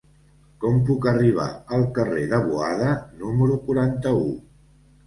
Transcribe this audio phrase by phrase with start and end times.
[0.63, 1.45] Com puc arribar
[1.77, 2.91] al carrer de Boada
[3.23, 4.31] número quaranta-u?